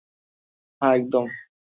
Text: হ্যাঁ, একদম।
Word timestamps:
হ্যাঁ, 0.81 0.93
একদম। 0.95 1.25